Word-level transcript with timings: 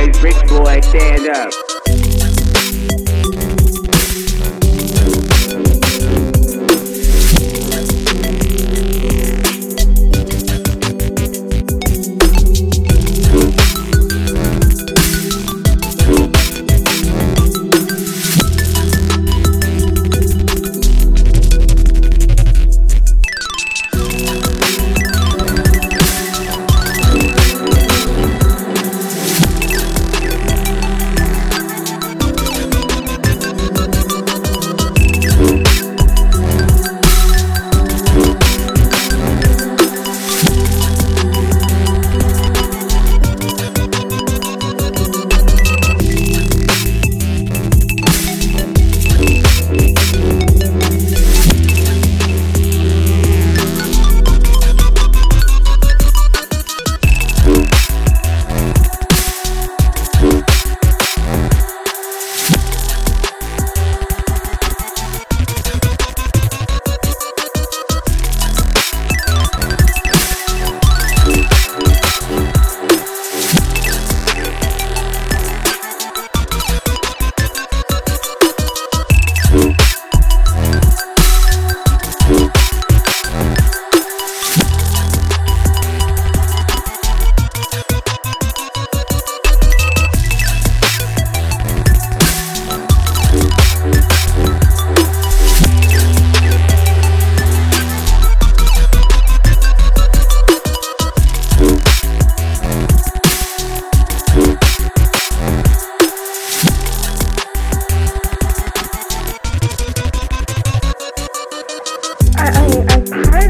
always 0.00 0.22
rich 0.22 0.48
boy, 0.48 0.80
stand 0.80 1.28
up. 1.28 1.79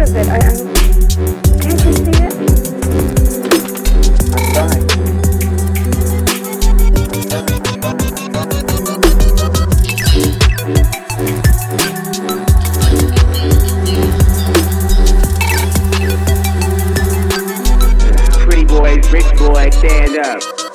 Of 0.00 0.14
it. 0.14 0.28
I, 0.28 0.38
I'm, 0.38 0.56
can't 1.58 1.84
you 1.84 1.92
see 1.92 2.10
it? 2.14 2.34
Pretty 18.44 18.64
boys, 18.64 19.12
rich 19.12 19.36
boy, 19.36 19.70
stand 19.70 20.18
up. 20.18 20.67